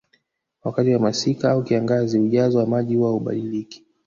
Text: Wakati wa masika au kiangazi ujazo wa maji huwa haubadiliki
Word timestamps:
Wakati 0.63 0.93
wa 0.93 0.99
masika 0.99 1.51
au 1.51 1.63
kiangazi 1.63 2.19
ujazo 2.19 2.57
wa 2.57 2.65
maji 2.65 2.95
huwa 2.95 3.09
haubadiliki 3.09 3.83